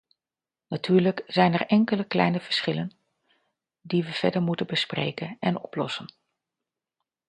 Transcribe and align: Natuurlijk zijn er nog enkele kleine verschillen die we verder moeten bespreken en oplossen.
Natuurlijk 0.67 1.23
zijn 1.27 1.53
er 1.53 1.59
nog 1.59 1.67
enkele 1.67 2.03
kleine 2.03 2.39
verschillen 2.39 2.91
die 3.81 4.03
we 4.03 4.11
verder 4.11 4.41
moeten 4.41 4.67
bespreken 4.67 5.37
en 5.39 5.59
oplossen. 5.61 6.05